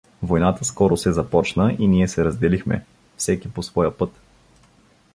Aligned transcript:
Войната 0.23 0.65
скоро 0.65 0.97
се 0.97 1.11
започна 1.11 1.75
и 1.79 1.87
ние 1.87 2.07
се 2.07 2.25
разделихме, 2.25 2.85
всеки 3.17 3.51
по 3.53 3.63
своя 3.63 3.97
път. 3.97 4.11